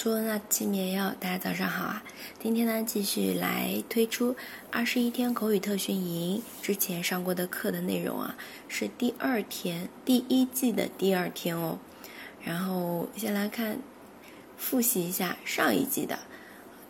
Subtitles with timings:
[0.00, 2.02] 祝那七绵药，大家早上好啊！
[2.38, 4.36] 今天呢，继续来推出
[4.70, 8.36] 二十一天口语特训营之前上过的课的内容啊，
[8.68, 11.78] 是第二天，第一季的第二天哦。
[12.42, 13.78] 然后先来看，
[14.58, 16.18] 复习一下上一季的，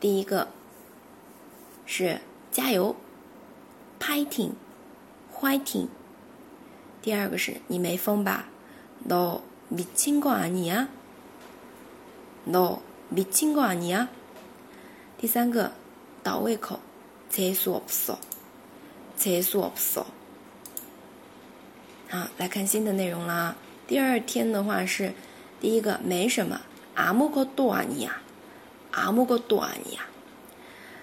[0.00, 0.48] 第一个
[1.86, 2.20] 是
[2.50, 2.96] 加油，
[4.00, 5.86] fighting，fighting。
[7.00, 8.48] 第二个是你没疯吧？
[9.04, 10.88] No，미친거아니 야。
[12.44, 12.80] No。
[13.10, 14.08] 미친거아니 야？
[15.18, 15.72] 第三个
[16.22, 16.80] 倒胃口，
[17.30, 18.18] 厕所없 어，
[19.16, 20.04] 厕所없 어。
[22.08, 23.56] 好，来看新的内容啦。
[23.86, 25.12] 第二天的话是
[25.60, 26.60] 第一个没什么，
[26.94, 28.10] 아무것도아니 야，
[28.92, 30.00] 아무것도아니 야。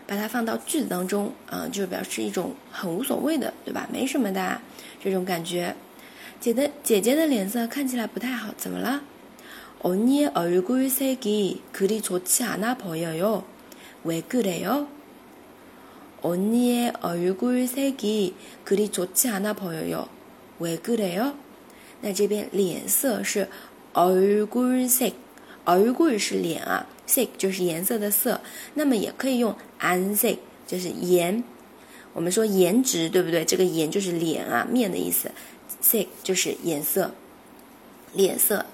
[0.06, 3.88] 把它放到句子当中，啊，就表示一种很无所谓的，对吧？
[3.92, 4.60] 没什么的
[5.02, 5.76] 这种感觉。
[6.40, 9.02] 姐的姐姐的脸色看起来不太好，怎么了？
[9.82, 13.44] 언니의 얼굴 색이 그리 좋지 않아 보여요.
[14.04, 14.88] 왜 그래요?
[16.22, 20.08] 언니의 얼굴 색이 그리 좋지 않아 보여요.
[20.60, 21.36] 왜 그래요?
[22.02, 23.50] 那这边脸色是
[23.94, 25.14] 얼굴 색,
[25.66, 28.42] 얼굴 是脸啊, 색 就是颜色的色，
[28.74, 31.44] 那么也可以用안색 就是颜，
[32.14, 33.46] 我们说颜值，对不对？
[33.46, 35.32] 这个颜就是脸啊，面的意思，
[35.82, 37.12] 색就是颜色，
[38.14, 38.66] 脸色。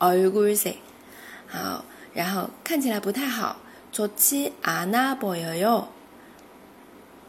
[0.00, 0.76] 얼굴 색，
[1.48, 3.56] 好，然后看起来不太好，
[3.92, 5.88] 좋지않아보여 요。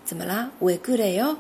[0.03, 0.49] 怎么啦？
[0.59, 1.37] 왜그래 요？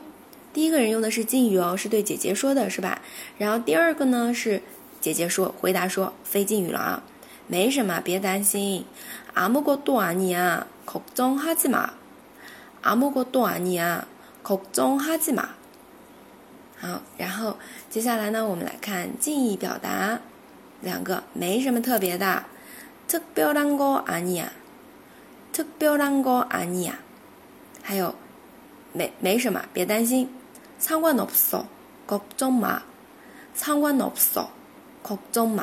[0.53, 2.99] 第一个人用的是敬语哦，是对姐姐说的，是吧？
[3.37, 4.61] 然后第二个呢是
[4.99, 7.03] 姐姐说，回答说，非敬语了啊，
[7.47, 8.85] 没什么，别担心。
[9.35, 11.91] 아무것도아니 야， 걱정하지 마。
[12.81, 14.05] 아무것도아니 야，
[14.41, 15.49] 걱정하지 마。
[16.79, 17.57] 好，然后
[17.89, 20.19] 接下来呢，我们来看敬意表达。
[20.81, 22.45] 两个没什么特别的，
[23.07, 24.51] 特别难过啊你呀，
[25.51, 26.99] 特别难过啊你呀，
[27.81, 28.13] 还有
[28.93, 30.29] 没没什么，别担心，
[30.79, 32.81] 상관없어걱정 마，
[33.57, 34.47] 상관없어걱정
[35.55, 35.61] 마，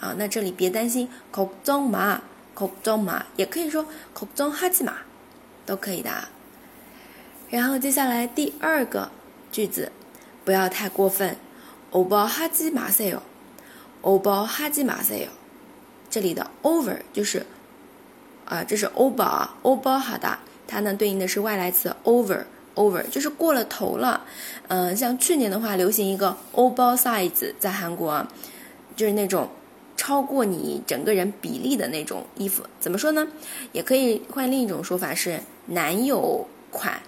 [0.00, 2.20] 啊，那这里别担心，걱정 마，
[2.54, 4.92] 걱정 마， 也可以说걱정하지 마，
[5.64, 6.10] 都可以的。
[7.50, 9.10] 然后接下来第二个
[9.52, 9.92] 句子，
[10.44, 11.36] 不要太过分，
[11.92, 13.20] 오버하지마세 요。
[14.01, 15.27] 欧包哈基马塞哟，
[16.09, 17.45] 这里的 over 就是，
[18.45, 24.25] 啊，这是欧包啊，欧包哈达，它呢对应的是外来词 over，over 就是过了头了。
[24.69, 28.25] 嗯，像去年的话，流行一个 oversize，在韩国，
[28.95, 29.49] 就是那种
[29.97, 32.63] 超过你整个人比例的那种衣服。
[32.79, 33.27] 怎么说呢？
[33.73, 37.01] 也可以换另一种说法是男友款，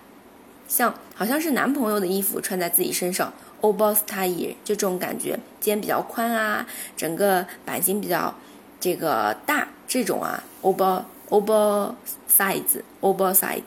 [0.70, 3.32] 像好像是男朋友的衣服穿在自己身上。
[3.62, 8.34] oversize 就这种感觉，肩比较宽啊，整个版型比较
[8.78, 13.62] 这个大，这种啊，over oversize oversize。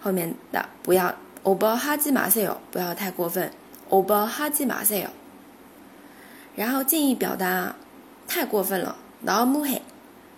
[0.01, 1.15] 后面的不要
[1.45, 3.51] 오버하지마세 요， 不要太过分。
[3.91, 5.11] 오버하지마세 요。
[6.57, 7.77] 然后敬意表达
[8.27, 9.83] 太过分了，너무 해，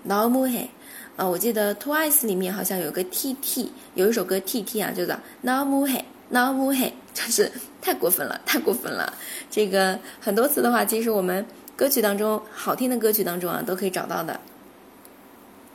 [0.07, 0.69] 너무 해。
[1.17, 7.51] 啊，我记得 Twice 里面好像有个 T T，有一首歌 T T 啊，叫做 No More Hey，No More Hey，就是
[7.83, 9.13] 太过分了，太过分了。
[9.51, 11.45] 这个很多次的话，其实我们
[11.77, 14.39] 歌曲当中好听的歌曲当中啊，都可以找到的。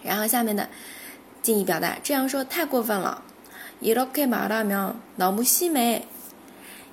[0.02, 0.70] 然后下面的
[1.42, 3.22] 敬意表达，这样说太过分了。
[3.82, 6.04] 이렇게말하면너무심 해，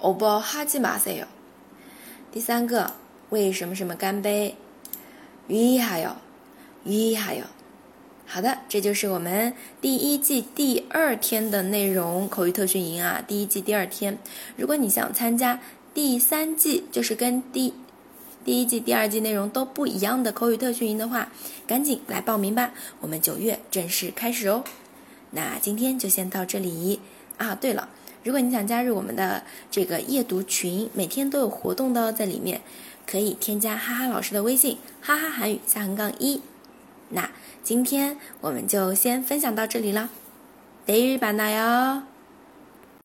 [0.02, 1.28] over 하지 마세요.
[2.32, 2.94] 第三个
[3.30, 4.56] 为什么什么干杯
[5.48, 6.16] 위하여
[6.84, 7.44] 위하여
[8.26, 14.10] 好的，这就是我们第一季第二天的内容口语特训营啊，第一季第二季
[19.20, 21.30] 内容都不一样的口语特训营的话，
[21.68, 24.64] 赶紧来报名吧，我们九月正式开始哦。
[25.31, 27.01] 那今天就先到这里
[27.37, 27.55] 啊！
[27.55, 27.89] 对了，
[28.25, 32.63] 如果你想加入我们的这个夜读群，每天都有活动的哦，在里面
[33.07, 36.41] 可以添加哈哈老师的微信“哈哈韩语下横杠一”。
[37.11, 37.31] 那
[37.63, 40.11] 今天我们就先分享到这里了，
[40.85, 42.03] 得日版那哟。